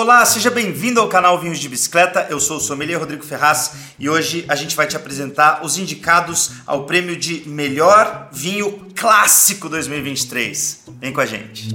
Olá, 0.00 0.24
seja 0.24 0.48
bem-vindo 0.48 1.00
ao 1.00 1.08
canal 1.08 1.40
Vinhos 1.40 1.58
de 1.58 1.68
Bicicleta. 1.68 2.28
Eu 2.30 2.38
sou 2.38 2.58
o 2.58 2.60
sommelier 2.60 3.00
Rodrigo 3.00 3.24
Ferraz 3.24 3.72
e 3.98 4.08
hoje 4.08 4.44
a 4.46 4.54
gente 4.54 4.76
vai 4.76 4.86
te 4.86 4.94
apresentar 4.94 5.64
os 5.64 5.76
indicados 5.76 6.52
ao 6.64 6.84
prêmio 6.84 7.16
de 7.16 7.42
melhor 7.48 8.28
vinho 8.30 8.86
clássico 8.94 9.68
2023. 9.68 10.84
Vem 11.00 11.12
com 11.12 11.20
a 11.20 11.26
gente. 11.26 11.70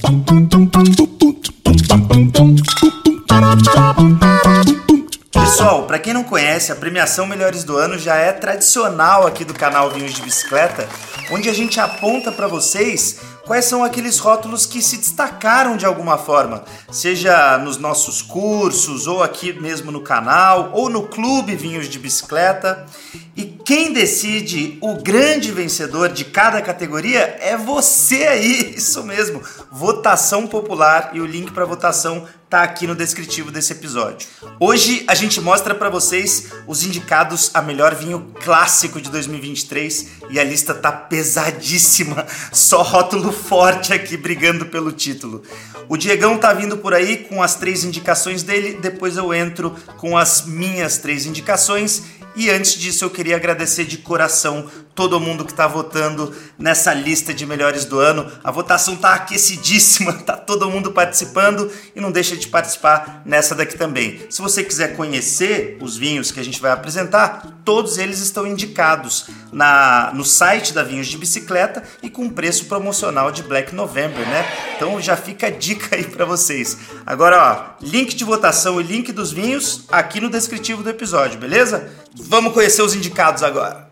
Pessoal, 5.29 5.85
para 5.85 5.99
quem 5.99 6.13
não 6.13 6.23
conhece, 6.23 6.71
a 6.71 6.75
premiação 6.77 7.27
Melhores 7.27 7.65
do 7.65 7.75
Ano 7.75 7.99
já 7.99 8.15
é 8.15 8.31
tradicional 8.31 9.27
aqui 9.27 9.43
do 9.43 9.53
canal 9.53 9.91
Vinhos 9.91 10.13
de 10.13 10.21
Bicicleta, 10.21 10.87
onde 11.29 11.49
a 11.49 11.53
gente 11.53 11.77
aponta 11.77 12.31
para 12.31 12.47
vocês 12.47 13.19
quais 13.45 13.65
são 13.65 13.83
aqueles 13.83 14.19
rótulos 14.19 14.65
que 14.65 14.81
se 14.81 14.97
destacaram 14.97 15.75
de 15.75 15.85
alguma 15.85 16.17
forma, 16.17 16.63
seja 16.91 17.57
nos 17.57 17.77
nossos 17.77 18.21
cursos, 18.21 19.07
ou 19.07 19.21
aqui 19.21 19.53
mesmo 19.53 19.91
no 19.91 20.01
canal, 20.01 20.71
ou 20.73 20.89
no 20.89 21.03
Clube 21.03 21.55
Vinhos 21.55 21.89
de 21.89 21.99
Bicicleta. 21.99 22.85
E 23.35 23.43
quem 23.43 23.91
decide 23.91 24.77
o 24.81 24.95
grande 24.95 25.51
vencedor 25.51 26.09
de 26.09 26.25
cada 26.25 26.61
categoria 26.61 27.37
é 27.41 27.57
você 27.57 28.27
aí, 28.27 28.75
isso 28.77 29.03
mesmo, 29.03 29.41
votação 29.71 30.47
popular 30.47 31.11
e 31.13 31.19
o 31.19 31.25
link 31.25 31.51
para 31.51 31.65
votação 31.65 32.25
tá 32.53 32.61
aqui 32.61 32.85
no 32.85 32.93
descritivo 32.93 33.49
desse 33.49 33.71
episódio. 33.73 34.27
Hoje 34.59 35.03
a 35.07 35.15
gente 35.15 35.41
mostra 35.41 35.73
para 35.73 35.89
vocês 35.89 36.51
os 36.67 36.83
indicados 36.83 37.49
a 37.51 37.63
melhor 37.63 37.95
vinho 37.95 38.31
clássico 38.43 39.01
de 39.01 39.09
2023 39.09 40.07
e 40.29 40.39
a 40.39 40.43
lista 40.43 40.71
tá 40.71 40.91
pesadíssima, 40.91 42.27
só 42.53 42.83
rótulo 42.83 43.31
forte 43.31 43.91
aqui 43.91 44.15
brigando 44.15 44.67
pelo 44.67 44.91
título. 44.91 45.41
O 45.89 45.97
Diegão 45.97 46.37
tá 46.37 46.53
vindo 46.53 46.77
por 46.77 46.93
aí 46.93 47.25
com 47.27 47.41
as 47.41 47.55
três 47.55 47.83
indicações 47.83 48.43
dele, 48.43 48.77
depois 48.79 49.17
eu 49.17 49.33
entro 49.33 49.75
com 49.97 50.15
as 50.15 50.45
minhas 50.45 50.99
três 50.99 51.25
indicações 51.25 52.03
e 52.35 52.49
antes 52.49 52.73
disso, 52.73 53.05
eu 53.05 53.09
queria 53.09 53.35
agradecer 53.35 53.85
de 53.85 53.97
coração 53.97 54.69
todo 54.95 55.19
mundo 55.19 55.45
que 55.45 55.51
está 55.51 55.67
votando 55.67 56.33
nessa 56.57 56.93
lista 56.93 57.33
de 57.33 57.45
melhores 57.45 57.85
do 57.85 57.99
ano. 57.99 58.31
A 58.43 58.51
votação 58.51 58.95
está 58.95 59.13
aquecidíssima, 59.13 60.13
tá 60.25 60.35
todo 60.37 60.69
mundo 60.69 60.91
participando 60.91 61.71
e 61.95 62.01
não 62.01 62.11
deixa 62.11 62.35
de 62.35 62.47
participar 62.47 63.21
nessa 63.25 63.55
daqui 63.55 63.77
também. 63.77 64.21
Se 64.29 64.41
você 64.41 64.63
quiser 64.63 64.95
conhecer 64.95 65.77
os 65.81 65.97
vinhos 65.97 66.31
que 66.31 66.39
a 66.39 66.43
gente 66.43 66.61
vai 66.61 66.71
apresentar, 66.71 67.61
todos 67.65 67.97
eles 67.97 68.19
estão 68.19 68.45
indicados 68.45 69.27
na 69.51 70.11
no 70.13 70.25
site 70.25 70.73
da 70.73 70.83
Vinhos 70.83 71.07
de 71.07 71.17
Bicicleta 71.17 71.83
e 72.01 72.09
com 72.09 72.29
preço 72.29 72.65
promocional 72.65 73.31
de 73.31 73.43
Black 73.43 73.73
November, 73.73 74.27
né? 74.27 74.45
Então 74.75 75.01
já 75.01 75.15
fica 75.15 75.47
a 75.47 75.49
dica 75.49 75.95
aí 75.95 76.03
para 76.03 76.25
vocês. 76.25 76.77
Agora, 77.05 77.77
ó, 77.81 77.85
link 77.85 78.15
de 78.15 78.23
votação 78.23 78.79
e 78.79 78.83
link 78.83 79.11
dos 79.11 79.31
vinhos 79.31 79.85
aqui 79.91 80.19
no 80.19 80.29
descritivo 80.29 80.83
do 80.83 80.89
episódio, 80.89 81.39
beleza? 81.39 81.91
Vamos 82.15 82.53
conhecer 82.53 82.81
os 82.83 82.93
indicados 82.93 83.41
agora. 83.41 83.89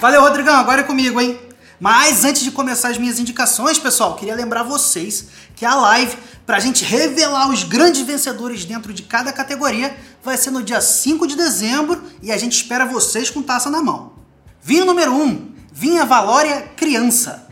Valeu, 0.00 0.22
Rodrigão, 0.22 0.56
agora 0.56 0.80
é 0.80 0.84
comigo, 0.84 1.20
hein? 1.20 1.38
Mas 1.78 2.24
antes 2.24 2.42
de 2.42 2.50
começar 2.50 2.88
as 2.88 2.98
minhas 2.98 3.18
indicações, 3.18 3.78
pessoal, 3.78 4.16
queria 4.16 4.34
lembrar 4.34 4.64
vocês 4.64 5.28
que 5.54 5.64
a 5.64 5.74
live 5.74 6.16
para 6.44 6.56
a 6.56 6.60
gente 6.60 6.84
revelar 6.84 7.48
os 7.48 7.62
grandes 7.62 8.02
vencedores 8.02 8.64
dentro 8.64 8.92
de 8.92 9.02
cada 9.02 9.32
categoria 9.32 9.96
vai 10.22 10.36
ser 10.36 10.50
no 10.50 10.62
dia 10.62 10.80
5 10.80 11.26
de 11.26 11.36
dezembro 11.36 12.02
e 12.22 12.32
a 12.32 12.36
gente 12.36 12.54
espera 12.54 12.84
vocês 12.84 13.30
com 13.30 13.40
taça 13.40 13.70
na 13.70 13.80
mão. 13.80 14.14
Vinho 14.60 14.84
número 14.84 15.12
1, 15.12 15.22
um, 15.22 15.48
Vinha 15.72 16.04
Valória 16.04 16.62
Criança. 16.76 17.49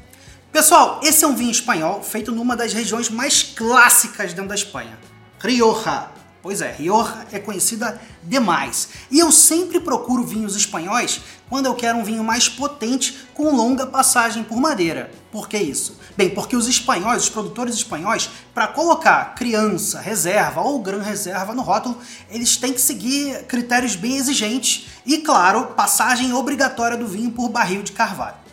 Pessoal, 0.50 0.98
esse 1.02 1.24
é 1.24 1.28
um 1.28 1.36
vinho 1.36 1.50
espanhol 1.50 2.02
feito 2.02 2.32
numa 2.32 2.56
das 2.56 2.72
regiões 2.72 3.10
mais 3.10 3.42
clássicas 3.42 4.32
dentro 4.32 4.48
da 4.48 4.54
Espanha, 4.54 4.98
Rioja. 5.38 6.08
Pois 6.40 6.62
é, 6.62 6.72
Rioja 6.72 7.26
é 7.30 7.38
conhecida 7.38 8.00
demais. 8.22 8.88
E 9.10 9.18
eu 9.18 9.30
sempre 9.30 9.78
procuro 9.78 10.24
vinhos 10.24 10.56
espanhóis 10.56 11.20
quando 11.50 11.66
eu 11.66 11.74
quero 11.74 11.98
um 11.98 12.04
vinho 12.04 12.24
mais 12.24 12.48
potente 12.48 13.28
com 13.34 13.54
longa 13.54 13.86
passagem 13.86 14.42
por 14.42 14.58
madeira. 14.58 15.10
Por 15.30 15.48
que 15.48 15.58
isso? 15.58 15.98
Bem, 16.16 16.30
porque 16.30 16.56
os 16.56 16.66
espanhóis, 16.66 17.24
os 17.24 17.28
produtores 17.28 17.74
espanhóis, 17.74 18.30
para 18.54 18.68
colocar 18.68 19.34
criança, 19.34 20.00
reserva 20.00 20.62
ou 20.62 20.80
gran 20.80 21.02
reserva 21.02 21.54
no 21.54 21.62
rótulo, 21.62 21.98
eles 22.30 22.56
têm 22.56 22.72
que 22.72 22.80
seguir 22.80 23.44
critérios 23.44 23.94
bem 23.94 24.16
exigentes 24.16 24.86
e, 25.04 25.18
claro, 25.18 25.74
passagem 25.76 26.32
obrigatória 26.32 26.96
do 26.96 27.06
vinho 27.06 27.30
por 27.30 27.50
barril 27.50 27.82
de 27.82 27.92
carvalho. 27.92 28.47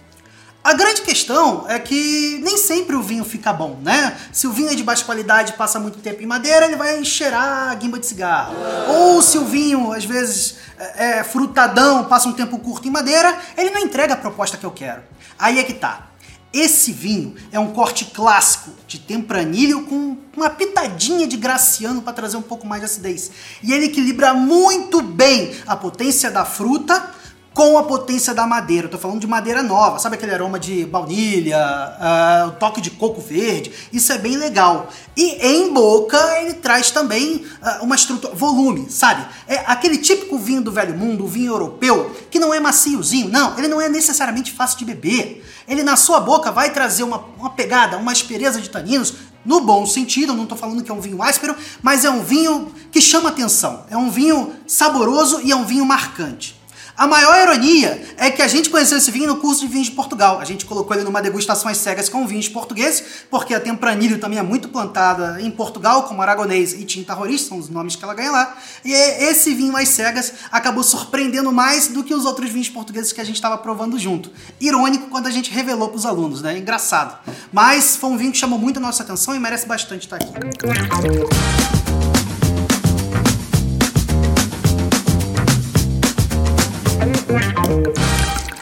A 0.66 0.74
grande 0.74 1.04
questão 1.04 1.66
é 1.70 1.78
que 1.78 2.40
nem 2.44 2.58
sempre 2.58 2.96
o 2.96 3.02
vinho 3.04 3.24
fica 3.24 3.54
bom, 3.54 3.78
né? 3.84 4.18
Se 4.32 4.48
o 4.48 4.52
vinho 4.52 4.72
é 4.72 4.74
de 4.74 4.82
baixa 4.82 5.06
qualidade 5.06 5.52
e 5.52 5.56
passa 5.56 5.80
muito 5.80 6.00
tempo 6.00 6.24
em 6.24 6.26
madeira, 6.26 6.66
ele 6.66 6.76
vai 6.76 7.06
cheirar 7.06 7.70
a 7.70 7.76
guimba 7.76 8.00
de 8.00 8.08
cigarro. 8.08 8.56
Ou 8.88 9.22
se 9.22 9.38
o 9.38 9.46
vinho, 9.46 9.94
às 9.94 10.06
vezes, 10.06 10.56
é, 10.80 11.20
é 11.20 11.24
frutadão, 11.24 12.06
passa 12.06 12.28
um 12.28 12.34
tempo 12.34 12.58
curto 12.58 12.88
em 12.88 12.90
madeira, 12.90 13.38
ele 13.56 13.70
não 13.70 13.80
entrega 13.80 14.16
a 14.16 14.18
proposta 14.18 14.58
que 14.58 14.66
eu 14.66 14.72
quero. 14.72 15.04
Aí 15.38 15.60
é 15.60 15.64
que 15.64 15.74
tá. 15.74 16.08
Esse 16.52 16.92
vinho 16.92 17.36
é 17.52 17.60
um 17.60 17.72
corte 17.72 18.06
clássico 18.06 18.72
de 18.88 18.98
tempranilho 18.98 19.86
com 19.86 20.18
uma 20.36 20.50
pitadinha 20.50 21.28
de 21.28 21.38
graciano 21.38 22.02
para 22.02 22.14
trazer 22.14 22.38
um 22.38 22.42
pouco 22.42 22.66
mais 22.66 22.82
de 22.82 22.86
acidez. 22.86 23.30
E 23.62 23.72
ele 23.72 23.86
equilibra 23.86 24.34
muito 24.34 25.04
bem 25.04 25.56
a 25.68 25.76
potência 25.76 26.32
da 26.32 26.44
fruta 26.44 27.14
com 27.56 27.78
a 27.78 27.84
potência 27.84 28.34
da 28.34 28.46
madeira. 28.46 28.88
Eu 28.88 28.92
tô 28.92 28.98
falando 28.98 29.22
de 29.22 29.26
madeira 29.26 29.64
nova, 29.64 29.98
sabe 29.98 30.16
aquele 30.18 30.34
aroma 30.34 30.60
de 30.60 30.86
baunilha, 30.86 31.58
uh, 31.58 32.50
o 32.50 32.52
toque 32.52 32.82
de 32.82 32.92
coco 32.92 33.22
verde? 33.22 33.72
Isso 33.94 34.12
é 34.12 34.18
bem 34.18 34.36
legal. 34.36 34.90
E 35.16 35.48
em 35.48 35.74
boca 35.74 36.18
ele 36.42 36.56
traz 36.56 36.92
também 36.92 37.46
uh, 37.62 37.84
uma 37.84 37.96
estrutura, 37.96 38.36
volume, 38.36 38.92
sabe? 38.92 39.26
É 39.48 39.64
aquele 39.68 39.98
típico 39.98 40.38
vinho 40.38 40.62
do 40.62 40.72
velho 40.72 40.98
mundo, 40.98 41.24
o 41.24 41.28
vinho 41.30 41.54
europeu, 41.54 42.14
que 42.30 42.38
não 42.38 42.54
é 42.54 42.60
maciozinho, 42.60 43.30
não, 43.30 43.58
ele 43.58 43.70
não 43.70 43.80
é 43.80 43.88
necessariamente 43.88 44.52
fácil 44.52 44.78
de 44.80 44.86
beber. 44.86 45.42
Ele 45.66 45.82
na 45.82 45.96
sua 45.96 46.20
boca 46.20 46.52
vai 46.52 46.74
trazer 46.74 47.04
uma, 47.04 47.24
uma 47.38 47.52
pegada, 47.52 47.96
uma 47.96 48.12
aspereza 48.12 48.60
de 48.60 48.70
taninos, 48.70 49.14
no 49.46 49.62
bom 49.62 49.86
sentido, 49.86 50.34
eu 50.34 50.36
não 50.36 50.44
estou 50.44 50.58
falando 50.58 50.84
que 50.84 50.92
é 50.92 50.94
um 50.94 51.00
vinho 51.00 51.22
áspero, 51.22 51.56
mas 51.82 52.04
é 52.04 52.10
um 52.10 52.22
vinho 52.22 52.70
que 52.92 53.00
chama 53.00 53.30
atenção. 53.30 53.86
É 53.90 53.96
um 53.96 54.10
vinho 54.10 54.54
saboroso 54.68 55.40
e 55.42 55.52
é 55.52 55.56
um 55.56 55.64
vinho 55.64 55.86
marcante. 55.86 56.65
A 56.98 57.08
maior 57.08 57.38
ironia 57.42 58.02
é 58.16 58.32
que 58.32 58.42
a 58.42 58.48
gente 58.48 58.70
conheceu 58.70 58.98
esse 58.98 59.12
vinho 59.12 59.28
no 59.28 59.36
curso 59.38 59.62
de 59.62 59.68
vinhos 59.68 59.88
de 59.88 59.94
Portugal. 59.94 60.40
A 60.40 60.46
gente 60.46 60.66
colocou 60.66 60.96
ele 60.96 61.04
numa 61.04 61.22
degustação 61.22 61.70
às 61.70 61.78
cegas 61.78 62.08
com 62.08 62.26
vinhos 62.26 62.48
portugueses, 62.48 63.04
porque 63.30 63.54
a 63.54 63.60
Tempranilho 63.60 64.18
também 64.18 64.40
é 64.40 64.42
muito 64.42 64.70
plantada 64.70 65.42
em 65.42 65.52
Portugal, 65.52 66.04
como 66.04 66.22
Aragonês 66.22 66.72
e 66.72 66.86
Tinta 66.86 67.14
Roriz, 67.14 67.42
são 67.42 67.58
os 67.58 67.70
nomes 67.70 67.98
que 67.98 68.04
ela 68.04 68.14
ganha 68.14 68.32
lá. 68.32 68.58
E 68.84 68.94
esse 68.94 69.54
vinho 69.54 69.76
às 69.76 69.90
cegas 69.90 70.32
acabou 70.50 70.84
surpreendendo 70.84 71.52
mais 71.52 71.90
do 71.90 72.02
que 72.02 72.14
os 72.14 72.24
outros 72.24 72.50
vinhos 72.50 72.70
portugueses 72.70 73.12
que 73.12 73.20
a 73.20 73.26
gente 73.26 73.36
estava 73.36 73.58
provando 73.58 74.00
junto. 74.00 74.32
Irônico 74.62 75.10
quando 75.10 75.28
a 75.28 75.32
gente 75.32 75.52
revelou 75.52 75.90
para 75.90 75.98
os 75.98 76.06
alunos, 76.06 76.42
né? 76.42 76.58
Engraçado. 76.58 77.18
Mas 77.52 77.98
foi 77.98 78.10
um 78.10 78.18
vinho 78.18 78.32
que 78.32 78.38
chamou 78.38 78.58
muito 78.58 78.78
a 78.78 78.82
nossa 78.82 79.04
atenção 79.04 79.36
e 79.36 79.40
merece 79.40 79.68
bastante 79.68 80.04
estar 80.04 80.16
aqui. 80.16 81.85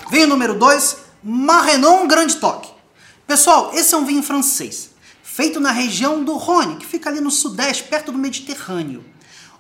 Vinho 0.10 0.28
número 0.28 0.58
2, 0.58 0.98
Marrenon 1.24 2.08
Grande 2.08 2.36
Toque. 2.38 2.72
Pessoal, 3.26 3.72
esse 3.74 3.94
é 3.94 3.98
um 3.98 4.06
vinho 4.06 4.22
francês, 4.24 4.92
feito 5.24 5.60
na 5.60 5.72
região 5.72 6.24
do 6.24 6.36
Rhône, 6.36 6.78
que 6.78 6.86
fica 6.86 7.10
ali 7.10 7.20
no 7.20 7.32
sudeste, 7.32 7.84
perto 7.84 8.12
do 8.12 8.18
Mediterrâneo. 8.18 9.04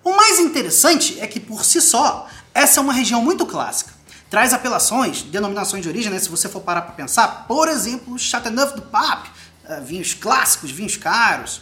O 0.03 0.12
mais 0.12 0.40
interessante 0.40 1.19
é 1.19 1.28
que, 1.28 1.40
por 1.40 1.63
si 1.63 1.81
só, 1.81 2.28
essa 2.53 2.79
é 2.79 2.84
uma 2.84 2.94
região 2.94 3.22
muito 3.22 3.46
clássica. 3.46 3.91
Traz 4.29 4.53
apelações, 4.53 5.22
denominações 5.22 5.84
de 5.84 5.90
origem, 5.90 6.12
né, 6.12 6.19
se 6.19 6.30
você 6.30 6.50
for 6.50 6.62
parar 6.62 6.81
para 6.81 6.94
pensar, 6.94 7.45
por 7.48 7.68
exemplo, 7.68 8.18
Chateauneuf 8.18 8.75
do 8.75 8.81
Pape, 8.81 9.30
uh, 9.69 9.83
vinhos 9.83 10.13
clássicos, 10.13 10.71
vinhos 10.71 10.98
caros. 10.98 11.62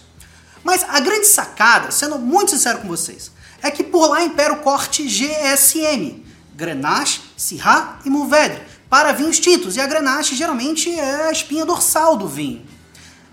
Mas 0.63 0.83
a 0.83 0.99
grande 0.99 1.27
sacada, 1.27 1.91
sendo 1.91 2.17
muito 2.17 2.51
sincero 2.51 2.79
com 2.79 2.87
vocês, 2.87 3.31
é 3.61 3.69
que 3.69 3.83
por 3.83 4.07
lá 4.07 4.23
impera 4.23 4.53
o 4.53 4.61
corte 4.61 5.03
GSM, 5.03 6.30
Grenache, 6.61 7.21
Syrah 7.35 7.99
e 8.05 8.09
Mourvèdre, 8.09 8.61
para 8.87 9.11
vinhos 9.13 9.39
tintos, 9.39 9.75
e 9.75 9.81
a 9.81 9.87
Grenache 9.87 10.35
geralmente 10.35 10.93
é 10.93 11.27
a 11.27 11.31
espinha 11.31 11.65
dorsal 11.65 12.15
do 12.15 12.27
vinho. 12.27 12.63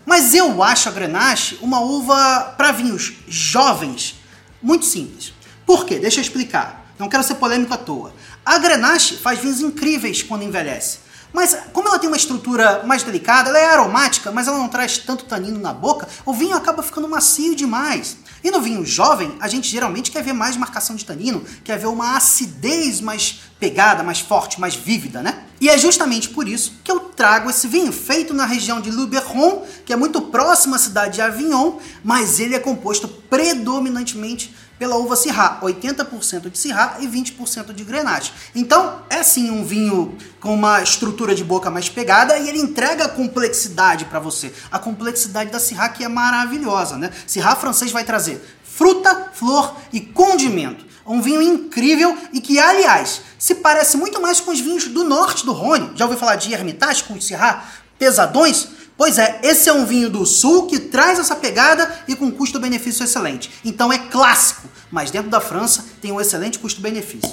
Mas 0.07 0.35
eu 0.35 0.63
acho 0.63 0.89
a 0.89 0.93
Grenache 0.93 1.59
uma 1.61 1.81
uva 1.81 2.55
para 2.57 2.73
vinhos 2.73 3.13
jovens 3.29 4.15
muito 4.63 4.87
simples. 4.87 5.35
Por 5.67 5.85
quê? 5.85 5.99
Deixa 5.99 6.21
eu 6.21 6.23
explicar. 6.23 6.95
Não 6.99 7.11
quero 7.11 7.23
ser 7.23 7.35
polêmico 7.35 7.75
à 7.75 7.77
toa. 7.77 8.15
A 8.47 8.57
Grenache 8.57 9.19
faz 9.19 9.39
vinhos 9.39 9.61
incríveis 9.61 10.23
quando 10.23 10.45
envelhece. 10.45 11.01
Mas 11.33 11.57
como 11.73 11.89
ela 11.89 11.99
tem 11.99 12.09
uma 12.09 12.17
estrutura 12.17 12.83
mais 12.85 13.03
delicada, 13.03 13.51
ela 13.51 13.59
é 13.59 13.67
aromática, 13.67 14.33
mas 14.33 14.49
ela 14.49 14.59
não 14.59 14.69
traz 14.69 14.99
tanto 14.99 15.25
tanino 15.25 15.59
na 15.59 15.73
boca, 15.73 16.09
o 16.25 16.33
vinho 16.33 16.57
acaba 16.57 16.83
ficando 16.83 17.09
macio 17.09 17.55
demais. 17.55 18.17
E 18.43 18.51
no 18.51 18.61
vinho 18.61 18.85
jovem, 18.87 19.37
a 19.41 19.49
gente 19.49 19.69
geralmente 19.69 20.11
quer 20.11 20.23
ver 20.23 20.33
mais 20.33 20.57
marcação 20.57 20.95
de 20.95 21.05
tanino, 21.05 21.45
quer 21.65 21.79
ver 21.79 21.87
uma 21.87 22.17
acidez 22.17 23.01
mais 23.01 23.41
pegada, 23.59 24.03
mais 24.03 24.21
forte, 24.21 24.61
mais 24.61 24.75
vívida, 24.75 25.23
né? 25.23 25.43
E 25.61 25.69
é 25.69 25.77
justamente 25.77 26.29
por 26.29 26.49
isso 26.49 26.75
que 26.85 26.91
eu 26.91 27.01
trago 27.01 27.51
esse 27.51 27.67
vinho, 27.67 27.93
feito 27.93 28.33
na 28.33 28.47
região 28.47 28.81
de 28.81 28.93
Luberon, 28.93 29.67
que 29.85 29.93
é 29.93 29.97
muito 29.97 30.21
próxima 30.23 30.77
à 30.77 30.79
cidade 30.79 31.15
de 31.15 31.21
Avignon, 31.21 31.79
mas 32.05 32.39
ele 32.39 32.55
é 32.55 32.61
composto 32.61 33.09
predominantemente 33.09 34.55
pela 34.79 34.97
uva 34.97 35.17
Syrah, 35.17 35.59
80% 35.61 36.51
de 36.51 36.59
Syrah 36.59 36.97
e 37.01 37.07
20% 37.07 37.73
de 37.73 37.85
Grenache. 37.85 38.33
Então, 38.55 39.03
é 39.11 39.23
sim 39.23 39.51
um 39.51 39.65
vinho 39.65 40.17
com 40.41 40.55
uma 40.55 40.83
estrutura 40.83 41.35
de 41.35 41.43
boca 41.43 41.71
mais 41.71 41.89
pegada 41.89 42.39
e 42.39 42.49
ele 42.49 42.59
entrega 42.59 43.05
a 43.05 43.09
complexidade 43.09 44.05
para 44.05 44.21
você. 44.21 44.53
A 44.71 44.79
complexidade 44.79 45.51
da 45.51 45.59
Syrah 45.59 45.89
que 45.89 46.05
é 46.05 46.09
maravilhosa, 46.09 46.97
né? 46.97 47.11
Syrah 47.27 47.57
francês 47.57 47.91
vai 47.91 48.05
trazer 48.05 48.41
fruta, 48.63 49.31
flor 49.35 49.75
e 49.93 50.01
condimento. 50.01 50.87
Um 51.05 51.21
vinho 51.21 51.43
incrível 51.43 52.17
e 52.33 52.41
que, 52.41 52.59
aliás, 52.61 53.23
se 53.39 53.57
parece 53.57 53.97
muito 53.97 54.21
mais 54.21 54.41
com 54.41 54.53
os 54.53 54.61
vinhos 54.61 54.87
do 54.87 55.03
norte 55.03 55.45
do 55.45 55.53
Rhône. 55.53 55.91
Já 55.97 56.05
ouviu 56.05 56.19
falar 56.19 56.37
de 56.37 56.53
Hermitage 56.53 57.03
com 57.05 57.21
Syrah 57.21 57.65
pesadões? 57.99 58.69
Pois 58.99 59.17
é, 59.17 59.39
esse 59.45 59.69
é 59.69 59.73
um 59.73 59.87
vinho 59.87 60.11
do 60.11 60.27
sul 60.27 60.67
que 60.67 60.81
traz 60.81 61.21
essa 61.21 61.37
pegada 61.37 61.89
e 62.09 62.17
com 62.17 62.33
custo-benefício 62.33 63.05
excelente. 63.05 63.49
Então 63.65 63.93
é 63.93 63.99
clássico, 63.99 64.69
mas 64.91 65.09
dentro 65.09 65.31
da 65.31 65.41
França 65.41 65.85
tem 66.03 66.11
um 66.11 66.21
excelente 66.21 66.59
custo-benefício. 66.59 67.31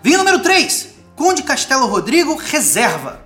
Vinho 0.00 0.18
número 0.18 0.38
3, 0.38 0.88
Conde 1.16 1.42
Castelo 1.42 1.88
Rodrigo 1.88 2.36
Reserva. 2.36 3.20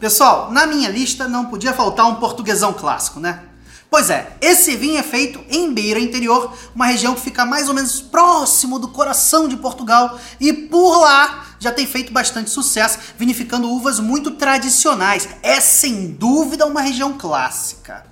Pessoal, 0.00 0.50
na 0.50 0.66
minha 0.66 0.88
lista 0.88 1.28
não 1.28 1.44
podia 1.44 1.74
faltar 1.74 2.06
um 2.06 2.14
portuguesão 2.14 2.72
clássico, 2.72 3.20
né? 3.20 3.47
Pois 3.90 4.10
é, 4.10 4.36
esse 4.42 4.76
vinho 4.76 4.98
é 4.98 5.02
feito 5.02 5.42
em 5.48 5.72
Beira 5.72 5.98
Interior, 5.98 6.52
uma 6.74 6.86
região 6.86 7.14
que 7.14 7.22
fica 7.22 7.46
mais 7.46 7.68
ou 7.68 7.74
menos 7.74 8.02
próximo 8.02 8.78
do 8.78 8.88
coração 8.88 9.48
de 9.48 9.56
Portugal, 9.56 10.20
e 10.38 10.52
por 10.52 10.98
lá 10.98 11.46
já 11.58 11.72
tem 11.72 11.86
feito 11.86 12.12
bastante 12.12 12.50
sucesso, 12.50 12.98
vinificando 13.16 13.70
uvas 13.70 13.98
muito 13.98 14.32
tradicionais. 14.32 15.26
É 15.42 15.58
sem 15.58 16.08
dúvida 16.08 16.66
uma 16.66 16.82
região 16.82 17.14
clássica. 17.16 18.04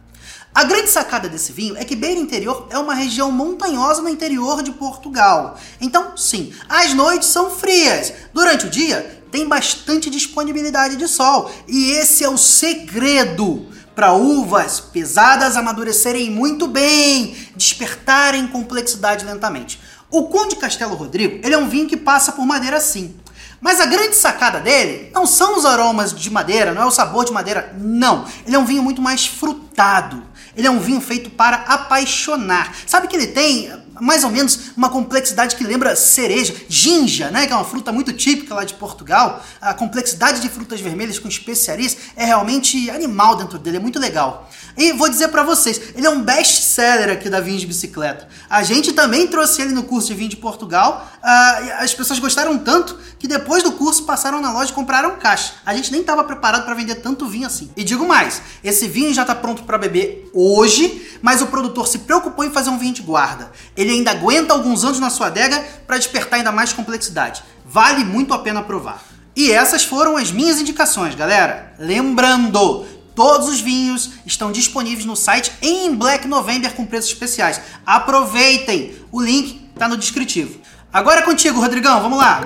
A 0.54 0.64
grande 0.64 0.88
sacada 0.88 1.28
desse 1.28 1.52
vinho 1.52 1.76
é 1.76 1.84
que 1.84 1.94
Beira 1.94 2.18
Interior 2.18 2.66
é 2.70 2.78
uma 2.78 2.94
região 2.94 3.30
montanhosa 3.30 4.00
no 4.00 4.08
interior 4.08 4.62
de 4.62 4.72
Portugal. 4.72 5.58
Então, 5.78 6.16
sim, 6.16 6.54
as 6.66 6.94
noites 6.94 7.28
são 7.28 7.50
frias. 7.50 8.14
Durante 8.32 8.64
o 8.64 8.70
dia, 8.70 9.22
tem 9.30 9.46
bastante 9.46 10.08
disponibilidade 10.08 10.96
de 10.96 11.06
sol. 11.06 11.50
E 11.68 11.90
esse 11.90 12.24
é 12.24 12.30
o 12.30 12.38
segredo 12.38 13.75
para 13.96 14.12
uvas 14.12 14.78
pesadas 14.78 15.56
amadurecerem 15.56 16.30
muito 16.30 16.66
bem, 16.66 17.34
despertarem 17.56 18.46
complexidade 18.46 19.24
lentamente. 19.24 19.80
O 20.10 20.24
Conde 20.24 20.56
Castelo 20.56 20.94
Rodrigo, 20.94 21.40
ele 21.42 21.54
é 21.54 21.58
um 21.58 21.66
vinho 21.66 21.88
que 21.88 21.96
passa 21.96 22.30
por 22.30 22.44
madeira 22.44 22.78
sim. 22.78 23.16
Mas 23.58 23.80
a 23.80 23.86
grande 23.86 24.14
sacada 24.14 24.60
dele 24.60 25.10
não 25.14 25.26
são 25.26 25.56
os 25.56 25.64
aromas 25.64 26.14
de 26.14 26.30
madeira, 26.30 26.74
não 26.74 26.82
é 26.82 26.84
o 26.84 26.90
sabor 26.90 27.24
de 27.24 27.32
madeira, 27.32 27.74
não. 27.80 28.26
Ele 28.46 28.54
é 28.54 28.58
um 28.58 28.66
vinho 28.66 28.82
muito 28.82 29.00
mais 29.00 29.26
frutado. 29.26 30.22
Ele 30.54 30.66
é 30.66 30.70
um 30.70 30.78
vinho 30.78 31.00
feito 31.00 31.30
para 31.30 31.56
apaixonar. 31.56 32.76
Sabe 32.86 33.08
que 33.08 33.16
ele 33.16 33.28
tem 33.28 33.72
mais 34.00 34.24
ou 34.24 34.30
menos 34.30 34.72
uma 34.76 34.88
complexidade 34.88 35.56
que 35.56 35.64
lembra 35.64 35.96
cereja, 35.96 36.54
ginja, 36.68 37.30
né, 37.30 37.46
que 37.46 37.52
é 37.52 37.56
uma 37.56 37.64
fruta 37.64 37.92
muito 37.92 38.12
típica 38.12 38.54
lá 38.54 38.64
de 38.64 38.74
Portugal. 38.74 39.42
A 39.60 39.74
complexidade 39.74 40.40
de 40.40 40.48
frutas 40.48 40.80
vermelhas 40.80 41.18
com 41.18 41.28
especiarias 41.28 41.96
é 42.16 42.24
realmente 42.24 42.90
animal 42.90 43.36
dentro 43.36 43.58
dele, 43.58 43.76
é 43.76 43.80
muito 43.80 43.98
legal. 43.98 44.48
E 44.76 44.92
vou 44.92 45.08
dizer 45.08 45.28
para 45.28 45.42
vocês, 45.42 45.80
ele 45.94 46.06
é 46.06 46.10
um 46.10 46.22
best-seller 46.22 47.10
aqui 47.10 47.30
da 47.30 47.40
Vinho 47.40 47.58
de 47.58 47.66
Bicicleta. 47.66 48.28
A 48.48 48.62
gente 48.62 48.92
também 48.92 49.26
trouxe 49.26 49.62
ele 49.62 49.72
no 49.72 49.84
curso 49.84 50.08
de 50.08 50.14
vinho 50.14 50.28
de 50.28 50.36
Portugal. 50.36 51.10
Uh, 51.22 51.82
as 51.82 51.94
pessoas 51.94 52.18
gostaram 52.18 52.58
tanto 52.58 52.98
que 53.18 53.26
depois 53.26 53.62
do 53.62 53.72
curso 53.72 53.85
passaram 54.06 54.40
na 54.40 54.52
loja 54.52 54.70
e 54.70 54.74
compraram 54.74 55.16
caixa. 55.16 55.54
A 55.66 55.74
gente 55.74 55.92
nem 55.92 56.00
estava 56.00 56.24
preparado 56.24 56.64
para 56.64 56.74
vender 56.74 56.96
tanto 56.96 57.26
vinho 57.26 57.46
assim. 57.46 57.70
E 57.76 57.84
digo 57.84 58.06
mais, 58.06 58.40
esse 58.64 58.88
vinho 58.88 59.12
já 59.12 59.22
está 59.22 59.34
pronto 59.34 59.64
para 59.64 59.76
beber 59.76 60.30
hoje, 60.32 61.18
mas 61.20 61.42
o 61.42 61.48
produtor 61.48 61.86
se 61.86 61.98
preocupou 61.98 62.44
em 62.44 62.50
fazer 62.50 62.70
um 62.70 62.78
vinho 62.78 62.94
de 62.94 63.02
guarda. 63.02 63.50
Ele 63.76 63.90
ainda 63.90 64.12
aguenta 64.12 64.54
alguns 64.54 64.84
anos 64.84 65.00
na 65.00 65.10
sua 65.10 65.26
adega 65.26 65.62
para 65.86 65.98
despertar 65.98 66.38
ainda 66.38 66.52
mais 66.52 66.72
complexidade. 66.72 67.42
Vale 67.66 68.04
muito 68.04 68.32
a 68.32 68.38
pena 68.38 68.62
provar. 68.62 69.02
E 69.34 69.52
essas 69.52 69.84
foram 69.84 70.16
as 70.16 70.32
minhas 70.32 70.58
indicações, 70.58 71.14
galera. 71.14 71.74
Lembrando, 71.78 72.86
Todos 73.16 73.48
os 73.48 73.60
vinhos 73.60 74.10
estão 74.26 74.52
disponíveis 74.52 75.06
no 75.06 75.16
site 75.16 75.50
em 75.62 75.94
Black 75.94 76.28
November 76.28 76.74
com 76.74 76.84
preços 76.84 77.10
especiais. 77.10 77.58
Aproveitem! 77.86 78.94
O 79.10 79.22
link 79.22 79.70
está 79.72 79.88
no 79.88 79.96
descritivo. 79.96 80.60
Agora 80.92 81.20
é 81.20 81.22
contigo, 81.22 81.58
Rodrigão, 81.58 82.02
vamos 82.02 82.18
lá! 82.18 82.42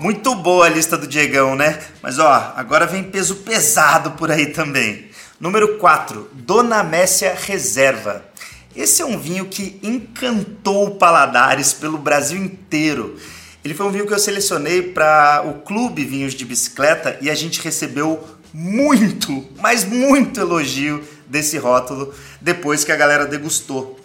Muito 0.00 0.34
boa 0.34 0.66
a 0.66 0.68
lista 0.68 0.98
do 0.98 1.06
Diegão, 1.06 1.54
né? 1.54 1.78
Mas 2.02 2.18
ó, 2.18 2.52
agora 2.56 2.86
vem 2.86 3.04
peso 3.04 3.36
pesado 3.36 4.12
por 4.12 4.30
aí 4.30 4.46
também. 4.46 5.06
Número 5.38 5.78
4, 5.78 6.30
Dona 6.32 6.82
Messia 6.82 7.36
Reserva. 7.40 8.24
Esse 8.74 9.02
é 9.02 9.04
um 9.04 9.18
vinho 9.18 9.46
que 9.46 9.78
encantou 9.82 10.92
paladares 10.96 11.72
pelo 11.72 11.98
Brasil 11.98 12.38
inteiro. 12.38 13.16
Ele 13.64 13.74
foi 13.74 13.86
um 13.86 13.90
vinho 13.90 14.06
que 14.06 14.14
eu 14.14 14.18
selecionei 14.18 14.82
para 14.82 15.44
o 15.46 15.60
Clube 15.60 16.04
Vinhos 16.04 16.34
de 16.34 16.44
Bicicleta 16.44 17.16
e 17.20 17.30
a 17.30 17.34
gente 17.34 17.60
recebeu 17.60 18.26
muito, 18.52 19.46
mas 19.60 19.84
muito 19.84 20.40
elogio 20.40 21.02
desse 21.26 21.58
rótulo 21.58 22.12
depois 22.40 22.82
que 22.82 22.92
a 22.92 22.96
galera 22.96 23.26
degustou. 23.26 24.01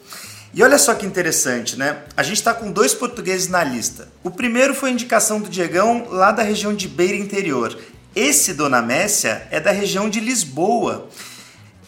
E 0.58 0.64
olha 0.64 0.80
só 0.80 0.96
que 0.96 1.06
interessante, 1.06 1.78
né? 1.78 2.00
A 2.18 2.24
gente 2.24 2.38
está 2.38 2.52
com 2.52 2.72
dois 2.72 2.92
portugueses 2.92 3.48
na 3.48 3.64
lista. 3.64 4.08
O 4.24 4.32
primeiro 4.32 4.74
foi 4.74 4.90
a 4.90 4.92
indicação 4.92 5.40
do 5.40 5.48
Diegão 5.48 6.08
lá 6.10 6.32
da 6.32 6.42
região 6.42 6.74
de 6.74 6.88
Beira 6.88 7.16
Interior. 7.16 7.78
Esse 8.16 8.56
Dona 8.56 8.82
Messia 8.82 9.48
é 9.52 9.60
da 9.60 9.70
região 9.70 10.10
de 10.10 10.20
Lisboa. 10.20 11.10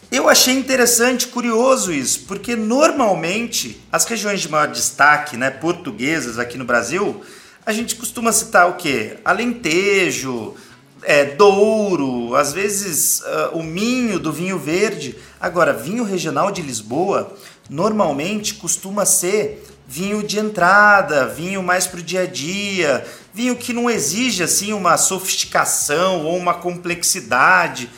Eu 0.08 0.28
achei 0.28 0.54
interessante, 0.54 1.26
curioso 1.26 1.92
isso, 1.92 2.26
porque 2.28 2.54
normalmente 2.54 3.82
as 3.90 4.04
regiões 4.04 4.40
de 4.40 4.48
maior 4.48 4.68
destaque, 4.68 5.36
né, 5.36 5.50
portuguesas 5.50 6.38
aqui 6.38 6.56
no 6.56 6.64
Brasil, 6.64 7.24
a 7.66 7.72
gente 7.72 7.96
costuma 7.96 8.30
citar 8.30 8.68
o 8.68 8.74
quê? 8.74 9.16
Alentejo, 9.24 10.54
é, 11.02 11.24
Douro, 11.24 12.36
às 12.36 12.52
vezes 12.52 13.20
uh, 13.20 13.58
o 13.58 13.64
Minho 13.64 14.20
do 14.20 14.32
vinho 14.32 14.60
verde. 14.60 15.16
Agora, 15.40 15.72
vinho 15.72 16.04
regional 16.04 16.52
de 16.52 16.62
Lisboa 16.62 17.36
normalmente 17.70 18.54
costuma 18.54 19.06
ser 19.06 19.66
vinho 19.88 20.22
de 20.22 20.38
entrada, 20.38 21.26
vinho 21.26 21.62
mais 21.62 21.86
para 21.86 22.00
o 22.00 22.02
dia 22.02 22.22
a 22.22 22.26
dia, 22.26 23.06
vinho 23.32 23.56
que 23.56 23.72
não 23.72 23.88
exige 23.88 24.42
assim 24.42 24.74
uma 24.74 24.98
sofisticação 24.98 26.26
ou 26.26 26.36
uma 26.36 26.52
complexidade 26.52 27.88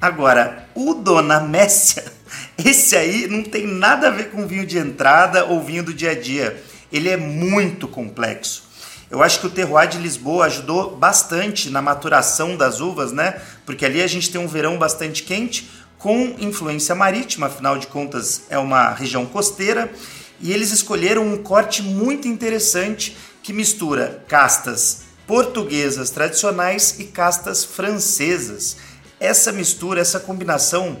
Agora, 0.00 0.66
o 0.74 0.94
Dona 0.94 1.40
Messia, 1.40 2.02
esse 2.56 2.96
aí 2.96 3.26
não 3.26 3.42
tem 3.42 3.66
nada 3.66 4.08
a 4.08 4.10
ver 4.10 4.30
com 4.30 4.46
vinho 4.46 4.64
de 4.64 4.78
entrada 4.78 5.44
ou 5.44 5.62
vinho 5.62 5.82
do 5.82 5.92
dia 5.92 6.12
a 6.12 6.18
dia. 6.18 6.62
Ele 6.90 7.10
é 7.10 7.18
muito 7.18 7.86
complexo. 7.86 8.70
Eu 9.10 9.22
acho 9.22 9.40
que 9.40 9.46
o 9.46 9.50
terroir 9.50 9.88
de 9.88 9.98
Lisboa 9.98 10.46
ajudou 10.46 10.96
bastante 10.96 11.68
na 11.68 11.82
maturação 11.82 12.56
das 12.56 12.80
uvas, 12.80 13.12
né? 13.12 13.42
Porque 13.66 13.84
ali 13.84 14.00
a 14.02 14.06
gente 14.06 14.30
tem 14.30 14.40
um 14.40 14.48
verão 14.48 14.78
bastante 14.78 15.22
quente, 15.22 15.68
com 16.00 16.34
influência 16.38 16.94
marítima, 16.94 17.46
afinal 17.46 17.78
de 17.78 17.86
contas 17.86 18.42
é 18.48 18.58
uma 18.58 18.90
região 18.90 19.26
costeira, 19.26 19.92
e 20.40 20.50
eles 20.50 20.72
escolheram 20.72 21.22
um 21.22 21.36
corte 21.42 21.82
muito 21.82 22.26
interessante 22.26 23.16
que 23.42 23.52
mistura 23.52 24.24
castas 24.26 25.02
portuguesas 25.26 26.08
tradicionais 26.08 26.98
e 26.98 27.04
castas 27.04 27.62
francesas. 27.64 28.78
Essa 29.20 29.52
mistura, 29.52 30.00
essa 30.00 30.18
combinação 30.18 30.98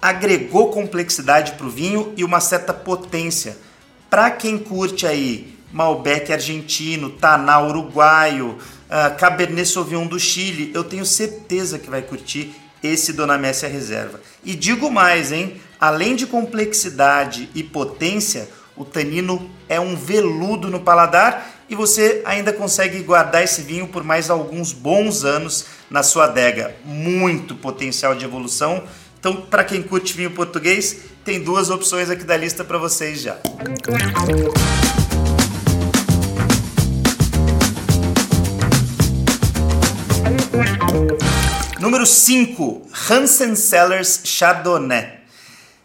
agregou 0.00 0.70
complexidade 0.70 1.52
para 1.52 1.66
o 1.66 1.70
vinho 1.70 2.14
e 2.16 2.22
uma 2.22 2.38
certa 2.38 2.72
potência. 2.72 3.58
Para 4.08 4.30
quem 4.30 4.56
curte 4.56 5.04
aí 5.08 5.58
Malbec 5.72 6.32
argentino, 6.32 7.10
Taná 7.10 7.60
uruguaio, 7.60 8.50
uh, 8.50 9.16
Cabernet 9.18 9.68
Sauvignon 9.68 10.06
do 10.06 10.20
Chile, 10.20 10.70
eu 10.72 10.84
tenho 10.84 11.04
certeza 11.04 11.80
que 11.80 11.90
vai 11.90 12.02
curtir 12.02 12.54
esse 12.86 13.12
Dona 13.12 13.38
Messia 13.38 13.68
Reserva. 13.68 14.20
E 14.44 14.54
digo 14.54 14.90
mais, 14.90 15.32
hein? 15.32 15.60
Além 15.80 16.16
de 16.16 16.26
complexidade 16.26 17.50
e 17.54 17.62
potência, 17.62 18.48
o 18.76 18.84
tanino 18.84 19.50
é 19.68 19.80
um 19.80 19.96
veludo 19.96 20.70
no 20.70 20.80
paladar 20.80 21.54
e 21.68 21.74
você 21.74 22.22
ainda 22.24 22.52
consegue 22.52 23.00
guardar 23.02 23.42
esse 23.42 23.62
vinho 23.62 23.88
por 23.88 24.04
mais 24.04 24.30
alguns 24.30 24.72
bons 24.72 25.24
anos 25.24 25.66
na 25.90 26.02
sua 26.02 26.24
adega. 26.24 26.74
Muito 26.84 27.54
potencial 27.54 28.14
de 28.14 28.24
evolução. 28.24 28.84
Então, 29.18 29.36
para 29.36 29.64
quem 29.64 29.82
curte 29.82 30.14
vinho 30.14 30.30
português, 30.30 30.98
tem 31.24 31.40
duas 31.40 31.70
opções 31.70 32.08
aqui 32.08 32.24
da 32.24 32.36
lista 32.36 32.64
para 32.64 32.78
vocês 32.78 33.20
já. 33.20 33.36
Número 41.86 42.04
5, 42.04 42.90
Hansen 43.08 43.54
Cellars 43.54 44.20
Chardonnay. 44.24 45.20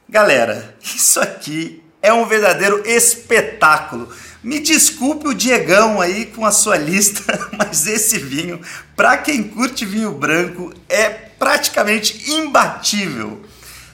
Galera, 0.09 0.75
isso 0.81 1.19
aqui 1.19 1.83
é 2.01 2.11
um 2.11 2.25
verdadeiro 2.25 2.81
espetáculo. 2.87 4.09
Me 4.41 4.59
desculpe 4.59 5.27
o 5.27 5.33
Diegão 5.35 6.01
aí 6.01 6.25
com 6.25 6.43
a 6.43 6.51
sua 6.51 6.75
lista, 6.75 7.21
mas 7.55 7.85
esse 7.85 8.17
vinho, 8.17 8.59
para 8.95 9.15
quem 9.15 9.43
curte 9.43 9.85
vinho 9.85 10.11
branco, 10.11 10.73
é 10.89 11.07
praticamente 11.07 12.31
imbatível. 12.31 13.39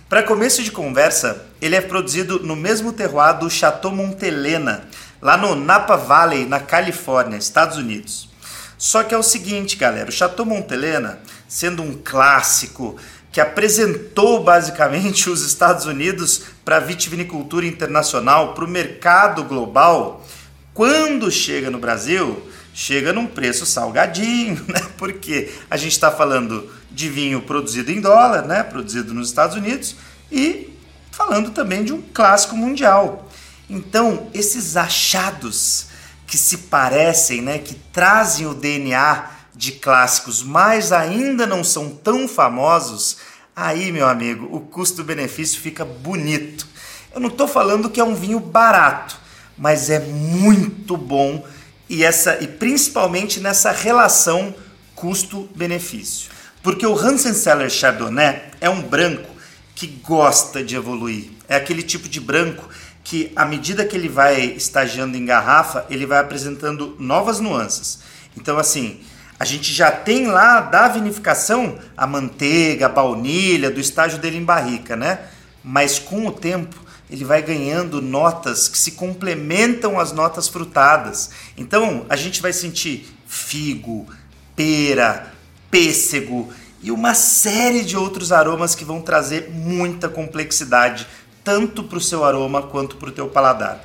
Para 0.07 0.23
começo 0.23 0.63
de 0.63 0.71
conversa, 0.71 1.45
ele 1.59 1.75
é 1.75 1.81
produzido 1.81 2.39
no 2.39 2.55
mesmo 2.55 2.93
terroir 2.93 3.37
do 3.37 3.49
Chateau 3.49 3.91
Montelena, 3.91 4.87
lá 5.21 5.35
no 5.35 5.55
Napa 5.55 5.97
Valley, 5.97 6.45
na 6.45 6.61
Califórnia, 6.61 7.35
Estados 7.35 7.75
Unidos. 7.75 8.29
Só 8.77 9.03
que 9.03 9.13
é 9.13 9.17
o 9.17 9.23
seguinte, 9.23 9.75
galera, 9.75 10.07
o 10.07 10.13
Chateau 10.13 10.45
Montelena, 10.45 11.19
sendo 11.47 11.81
um 11.81 11.93
clássico 12.03 12.97
que 13.31 13.41
apresentou 13.41 14.43
basicamente 14.43 15.29
os 15.29 15.41
Estados 15.41 15.85
Unidos 15.85 16.43
para 16.65 16.77
a 16.77 16.79
vitivinicultura 16.79 17.65
internacional, 17.65 18.53
para 18.53 18.65
o 18.65 18.67
mercado 18.67 19.43
global, 19.43 20.25
quando 20.73 21.31
chega 21.31 21.69
no 21.69 21.79
Brasil, 21.79 22.41
chega 22.73 23.13
num 23.13 23.27
preço 23.27 23.65
salgadinho, 23.65 24.63
né? 24.67 24.81
Porque 24.97 25.51
a 25.69 25.77
gente 25.77 25.93
está 25.93 26.11
falando 26.11 26.69
de 26.91 27.09
vinho 27.09 27.41
produzido 27.41 27.91
em 27.91 28.01
dólar, 28.01 28.43
né? 28.43 28.63
Produzido 28.63 29.13
nos 29.13 29.29
Estados 29.29 29.55
Unidos 29.55 29.95
e 30.31 30.69
falando 31.11 31.51
também 31.51 31.83
de 31.83 31.93
um 31.93 32.01
clássico 32.01 32.55
mundial. 32.55 33.29
Então, 33.69 34.29
esses 34.33 34.77
achados 34.77 35.87
que 36.25 36.37
se 36.37 36.57
parecem, 36.57 37.41
né, 37.41 37.57
que 37.57 37.73
trazem 37.73 38.45
o 38.45 38.53
DNA 38.53 39.36
de 39.57 39.73
clássicos, 39.73 40.43
mas 40.43 40.91
ainda 40.91 41.47
não 41.47 41.63
são 41.63 41.89
tão 41.89 42.27
famosos, 42.27 43.17
aí, 43.55 43.91
meu 43.91 44.07
amigo, 44.07 44.47
o 44.55 44.61
custo-benefício 44.61 45.59
fica 45.59 45.83
bonito. 45.83 46.67
Eu 47.13 47.19
não 47.19 47.29
estou 47.29 47.47
falando 47.47 47.89
que 47.89 47.99
é 47.99 48.03
um 48.03 48.13
vinho 48.13 48.39
barato, 48.39 49.19
mas 49.57 49.89
é 49.89 49.99
muito 49.99 50.95
bom 50.95 51.43
e 51.89 52.03
essa 52.03 52.37
e 52.41 52.47
principalmente 52.47 53.39
nessa 53.39 53.71
relação 53.71 54.53
custo-benefício. 54.93 56.29
Porque 56.61 56.85
o 56.85 56.97
Hansen 56.97 57.33
Cellar 57.33 57.69
Chardonnay 57.69 58.41
é 58.61 58.69
um 58.69 58.81
branco 58.81 59.29
que 59.73 59.87
gosta 59.87 60.63
de 60.63 60.75
evoluir. 60.75 61.31
É 61.47 61.55
aquele 61.55 61.81
tipo 61.81 62.07
de 62.09 62.19
branco 62.19 62.67
que 63.03 63.31
à 63.35 63.45
medida 63.45 63.85
que 63.85 63.95
ele 63.95 64.09
vai 64.09 64.41
estagiando 64.41 65.15
em 65.15 65.25
garrafa, 65.25 65.85
ele 65.89 66.05
vai 66.05 66.19
apresentando 66.19 66.95
novas 66.99 67.39
nuances. 67.39 67.99
Então 68.35 68.57
assim, 68.57 68.99
a 69.39 69.45
gente 69.45 69.71
já 69.71 69.91
tem 69.91 70.27
lá 70.27 70.61
da 70.61 70.87
vinificação 70.87 71.77
a 71.95 72.07
manteiga, 72.07 72.87
a 72.87 72.89
baunilha, 72.89 73.69
do 73.69 73.79
estágio 73.79 74.17
dele 74.17 74.37
em 74.37 74.43
barrica, 74.43 74.95
né? 74.95 75.19
Mas 75.63 75.99
com 75.99 76.25
o 76.25 76.31
tempo 76.31 76.75
ele 77.09 77.23
vai 77.23 77.41
ganhando 77.41 78.01
notas 78.01 78.67
que 78.67 78.77
se 78.77 78.91
complementam 78.93 79.99
às 79.99 80.11
notas 80.11 80.47
frutadas. 80.47 81.29
Então 81.55 82.05
a 82.09 82.15
gente 82.15 82.41
vai 82.41 82.51
sentir 82.51 83.07
figo, 83.27 84.07
pera, 84.55 85.31
pêssego 85.69 86.51
e 86.81 86.91
uma 86.91 87.13
série 87.13 87.83
de 87.83 87.95
outros 87.95 88.31
aromas 88.31 88.75
que 88.75 88.85
vão 88.85 89.01
trazer 89.01 89.49
muita 89.51 90.09
complexidade, 90.09 91.07
tanto 91.43 91.83
para 91.83 91.97
o 91.97 92.01
seu 92.01 92.25
aroma 92.25 92.63
quanto 92.63 92.97
para 92.97 93.09
o 93.09 93.11
teu 93.11 93.27
paladar. 93.27 93.83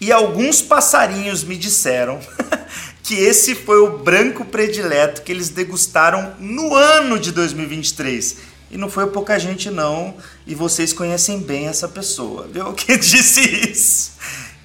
E 0.00 0.10
alguns 0.10 0.60
passarinhos 0.60 1.44
me 1.44 1.56
disseram 1.56 2.20
que 3.04 3.14
esse 3.14 3.54
foi 3.54 3.78
o 3.80 3.98
branco 3.98 4.46
predileto 4.46 5.20
que 5.22 5.30
eles 5.30 5.50
degustaram 5.50 6.34
no 6.40 6.74
ano 6.74 7.18
de 7.18 7.30
2023 7.32 8.38
e 8.70 8.78
não 8.78 8.88
foi 8.88 9.06
pouca 9.06 9.38
gente 9.38 9.70
não, 9.70 10.16
e 10.46 10.54
vocês 10.54 10.92
conhecem 10.92 11.38
bem 11.38 11.68
essa 11.68 11.86
pessoa, 11.86 12.48
viu? 12.50 12.72
Quem 12.74 12.98
disse 12.98 13.70
isso? 13.70 14.12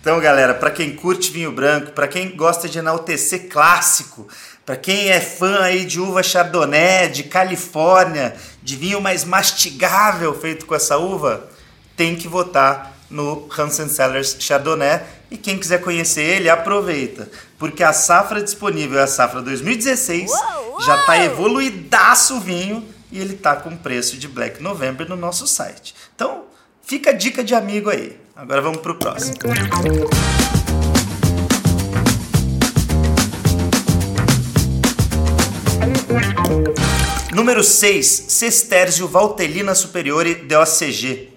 Então, 0.02 0.20
galera, 0.22 0.54
para 0.54 0.72
quem 0.72 0.96
curte 0.96 1.30
vinho 1.30 1.52
branco, 1.52 1.92
para 1.92 2.08
quem 2.08 2.34
gosta 2.34 2.70
de 2.70 2.80
enaltecer 2.80 3.50
clássico, 3.50 4.26
para 4.66 4.78
quem 4.78 5.10
é 5.10 5.20
fã 5.20 5.60
aí 5.60 5.84
de 5.84 6.00
uva 6.00 6.24
Chardonnay, 6.24 7.10
de 7.10 7.24
Califórnia, 7.24 8.34
de 8.64 8.78
vinho 8.78 9.02
mais 9.02 9.26
mastigável 9.26 10.34
feito 10.34 10.66
com 10.66 10.74
essa 10.74 10.98
uva, 10.98 11.50
tem 11.98 12.16
que 12.16 12.30
votar 12.30 12.98
no 13.10 13.50
Hansen 13.58 13.90
Cellars 13.90 14.38
Chardonnay. 14.40 15.02
E 15.32 15.38
quem 15.38 15.60
quiser 15.60 15.80
conhecer 15.82 16.24
ele, 16.24 16.50
aproveita, 16.50 17.30
porque 17.58 17.84
a 17.84 17.94
safra 17.94 18.42
disponível 18.42 19.00
é 19.00 19.04
a 19.04 19.08
safra 19.08 19.42
2016, 19.42 20.32
uou, 20.32 20.70
uou. 20.72 20.82
já 20.82 21.00
está 21.00 21.24
evoluidaço 21.24 22.38
o 22.38 22.40
vinho 22.40 22.84
e 23.12 23.20
ele 23.20 23.36
tá 23.36 23.56
com 23.56 23.76
preço 23.78 24.18
de 24.18 24.28
Black 24.28 24.62
November 24.62 25.08
no 25.08 25.16
nosso 25.16 25.46
site. 25.46 25.94
Então, 26.16 26.46
fica 26.82 27.12
a 27.12 27.14
dica 27.14 27.44
de 27.44 27.54
amigo 27.54 27.90
aí. 27.92 28.20
Agora 28.36 28.62
vamos 28.62 28.82
pro 28.82 28.96
próximo. 28.96 29.36
Número 37.32 37.64
6, 37.64 38.26
Sesterzio 38.28 39.08
Valtellina 39.08 39.76
Superiore 39.76 40.36
DOCG. 40.36 41.30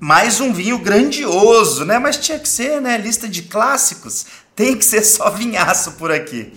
Mais 0.00 0.40
um 0.40 0.52
vinho 0.52 0.78
grandioso, 0.78 1.84
né? 1.84 1.98
Mas 1.98 2.16
tinha 2.16 2.38
que 2.38 2.48
ser, 2.48 2.80
né? 2.80 2.98
Lista 2.98 3.28
de 3.28 3.42
clássicos. 3.42 4.26
Tem 4.54 4.76
que 4.76 4.84
ser 4.84 5.02
só 5.02 5.30
vinhaço 5.30 5.92
por 5.92 6.10
aqui. 6.10 6.52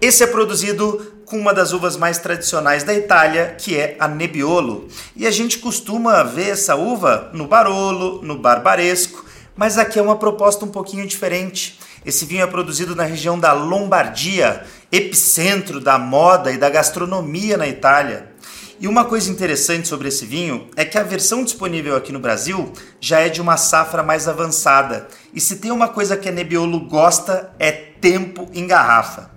Esse 0.00 0.22
é 0.22 0.26
produzido 0.26 1.12
com 1.24 1.38
uma 1.38 1.54
das 1.54 1.72
uvas 1.72 1.96
mais 1.96 2.18
tradicionais 2.18 2.84
da 2.84 2.94
Itália, 2.94 3.56
que 3.58 3.76
é 3.76 3.96
a 3.98 4.06
Nebbiolo. 4.06 4.88
E 5.16 5.26
a 5.26 5.30
gente 5.30 5.58
costuma 5.58 6.22
ver 6.22 6.50
essa 6.50 6.76
uva 6.76 7.30
no 7.32 7.46
Barolo, 7.46 8.20
no 8.22 8.38
Barbaresco, 8.38 9.24
mas 9.56 9.78
aqui 9.78 9.98
é 9.98 10.02
uma 10.02 10.16
proposta 10.16 10.64
um 10.64 10.68
pouquinho 10.68 11.06
diferente. 11.06 11.78
Esse 12.04 12.26
vinho 12.26 12.42
é 12.42 12.46
produzido 12.46 12.94
na 12.94 13.04
região 13.04 13.38
da 13.38 13.52
Lombardia, 13.54 14.62
epicentro 14.92 15.80
da 15.80 15.98
moda 15.98 16.52
e 16.52 16.58
da 16.58 16.68
gastronomia 16.68 17.56
na 17.56 17.66
Itália. 17.66 18.30
E 18.84 18.86
uma 18.86 19.06
coisa 19.06 19.30
interessante 19.30 19.88
sobre 19.88 20.08
esse 20.08 20.26
vinho 20.26 20.68
é 20.76 20.84
que 20.84 20.98
a 20.98 21.02
versão 21.02 21.42
disponível 21.42 21.96
aqui 21.96 22.12
no 22.12 22.18
Brasil 22.18 22.70
já 23.00 23.20
é 23.20 23.30
de 23.30 23.40
uma 23.40 23.56
safra 23.56 24.02
mais 24.02 24.28
avançada. 24.28 25.08
E 25.32 25.40
se 25.40 25.56
tem 25.56 25.70
uma 25.70 25.88
coisa 25.88 26.18
que 26.18 26.28
a 26.28 26.32
Nebbiolo 26.32 26.80
gosta 26.80 27.50
é 27.58 27.72
tempo 27.72 28.46
em 28.52 28.66
garrafa. 28.66 29.30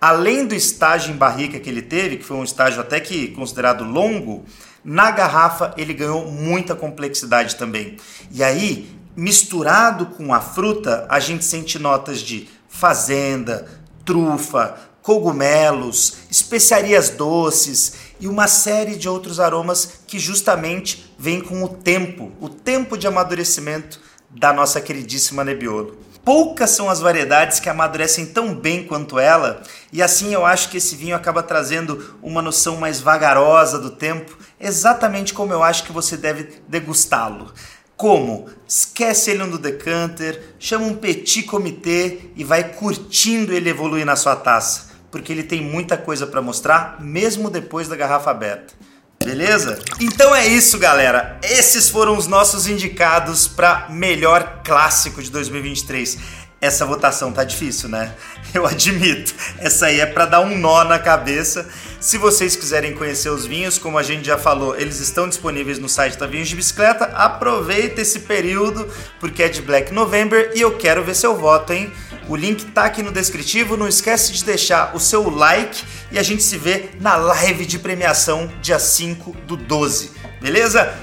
Além 0.00 0.46
do 0.46 0.54
estágio 0.54 1.12
em 1.12 1.16
barrica 1.16 1.58
que 1.58 1.68
ele 1.68 1.82
teve, 1.82 2.18
que 2.18 2.24
foi 2.24 2.36
um 2.36 2.44
estágio 2.44 2.80
até 2.80 3.00
que 3.00 3.32
considerado 3.32 3.82
longo, 3.82 4.44
na 4.84 5.10
garrafa 5.10 5.74
ele 5.76 5.94
ganhou 5.94 6.30
muita 6.30 6.76
complexidade 6.76 7.56
também. 7.56 7.96
E 8.30 8.40
aí, 8.44 8.88
misturado 9.16 10.06
com 10.06 10.32
a 10.32 10.40
fruta, 10.40 11.06
a 11.08 11.18
gente 11.18 11.44
sente 11.44 11.76
notas 11.76 12.20
de 12.20 12.48
fazenda, 12.68 13.66
trufa, 14.04 14.78
cogumelos, 15.02 16.18
especiarias 16.30 17.10
doces 17.10 17.94
e 18.22 18.28
uma 18.28 18.46
série 18.46 18.94
de 18.94 19.08
outros 19.08 19.40
aromas 19.40 19.94
que 20.06 20.16
justamente 20.16 21.12
vêm 21.18 21.40
com 21.40 21.64
o 21.64 21.68
tempo, 21.68 22.30
o 22.40 22.48
tempo 22.48 22.96
de 22.96 23.08
amadurecimento 23.08 24.00
da 24.30 24.52
nossa 24.52 24.80
queridíssima 24.80 25.42
Nebbiolo. 25.42 25.98
Poucas 26.24 26.70
são 26.70 26.88
as 26.88 27.00
variedades 27.00 27.58
que 27.58 27.68
amadurecem 27.68 28.26
tão 28.26 28.54
bem 28.54 28.84
quanto 28.86 29.18
ela, 29.18 29.60
e 29.92 30.00
assim 30.00 30.32
eu 30.32 30.46
acho 30.46 30.68
que 30.68 30.76
esse 30.76 30.94
vinho 30.94 31.16
acaba 31.16 31.42
trazendo 31.42 32.16
uma 32.22 32.40
noção 32.40 32.76
mais 32.76 33.00
vagarosa 33.00 33.76
do 33.76 33.90
tempo, 33.90 34.38
exatamente 34.60 35.34
como 35.34 35.52
eu 35.52 35.60
acho 35.60 35.82
que 35.82 35.90
você 35.90 36.16
deve 36.16 36.62
degustá-lo. 36.68 37.52
Como? 37.96 38.46
Esquece 38.68 39.32
ele 39.32 39.42
no 39.42 39.58
decanter, 39.58 40.54
chama 40.60 40.86
um 40.86 40.94
petit 40.94 41.42
comité 41.42 42.18
e 42.36 42.44
vai 42.44 42.62
curtindo 42.72 43.52
ele 43.52 43.68
evoluir 43.68 44.06
na 44.06 44.14
sua 44.14 44.36
taça, 44.36 44.91
porque 45.12 45.30
ele 45.30 45.44
tem 45.44 45.60
muita 45.60 45.96
coisa 45.96 46.26
para 46.26 46.40
mostrar, 46.42 46.96
mesmo 46.98 47.50
depois 47.50 47.86
da 47.86 47.94
garrafa 47.94 48.30
aberta. 48.30 48.74
Beleza? 49.22 49.78
Então 50.00 50.34
é 50.34 50.46
isso, 50.46 50.78
galera. 50.78 51.38
Esses 51.42 51.88
foram 51.88 52.16
os 52.16 52.26
nossos 52.26 52.66
indicados 52.66 53.46
para 53.46 53.86
melhor 53.88 54.62
clássico 54.64 55.22
de 55.22 55.30
2023. 55.30 56.18
Essa 56.62 56.86
votação 56.86 57.32
tá 57.32 57.42
difícil, 57.42 57.88
né? 57.88 58.14
Eu 58.54 58.64
admito. 58.64 59.34
Essa 59.58 59.86
aí 59.86 59.98
é 59.98 60.06
para 60.06 60.26
dar 60.26 60.40
um 60.42 60.56
nó 60.56 60.84
na 60.84 60.96
cabeça. 60.96 61.68
Se 61.98 62.16
vocês 62.16 62.54
quiserem 62.54 62.94
conhecer 62.94 63.30
os 63.30 63.44
vinhos, 63.44 63.78
como 63.78 63.98
a 63.98 64.02
gente 64.04 64.24
já 64.24 64.38
falou, 64.38 64.76
eles 64.76 65.00
estão 65.00 65.28
disponíveis 65.28 65.80
no 65.80 65.88
site 65.88 66.16
da 66.16 66.24
Vinhos 66.24 66.48
de 66.48 66.54
Bicicleta. 66.54 67.06
Aproveita 67.06 68.00
esse 68.00 68.20
período, 68.20 68.88
porque 69.18 69.42
é 69.42 69.48
de 69.48 69.60
Black 69.60 69.92
November 69.92 70.52
e 70.54 70.60
eu 70.60 70.78
quero 70.78 71.02
ver 71.02 71.16
seu 71.16 71.36
voto, 71.36 71.72
hein? 71.72 71.92
O 72.28 72.36
link 72.36 72.66
tá 72.66 72.84
aqui 72.84 73.02
no 73.02 73.10
descritivo. 73.10 73.76
Não 73.76 73.88
esquece 73.88 74.32
de 74.32 74.44
deixar 74.44 74.94
o 74.94 75.00
seu 75.00 75.28
like 75.28 75.82
e 76.12 76.18
a 76.18 76.22
gente 76.22 76.44
se 76.44 76.56
vê 76.56 76.90
na 77.00 77.16
live 77.16 77.66
de 77.66 77.80
premiação 77.80 78.48
dia 78.62 78.78
5 78.78 79.36
do 79.48 79.56
12. 79.56 80.12
Beleza? 80.40 80.94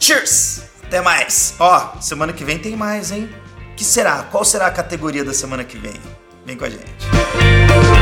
Cheers! 0.00 0.62
Até 0.82 1.00
mais! 1.00 1.54
Ó, 1.60 2.00
semana 2.00 2.32
que 2.32 2.44
vem 2.44 2.58
tem 2.58 2.74
mais, 2.74 3.12
hein? 3.12 3.43
que 3.76 3.84
será? 3.84 4.22
Qual 4.24 4.44
será 4.44 4.66
a 4.66 4.70
categoria 4.70 5.24
da 5.24 5.32
semana 5.32 5.64
que 5.64 5.76
vem? 5.76 6.00
Vem 6.44 6.56
com 6.56 6.64
a 6.64 6.70
gente. 6.70 7.93